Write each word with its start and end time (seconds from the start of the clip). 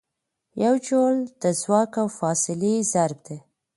یو 0.63 0.73
جول 0.87 1.15
د 1.43 1.43
ځواک 1.61 1.91
او 2.01 2.07
فاصلې 2.17 2.73
ضرب 2.93 3.19
دی. 3.27 3.37